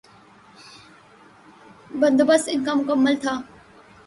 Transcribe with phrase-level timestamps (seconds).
[1.99, 3.35] بندوبست ان کا مکمل تھا۔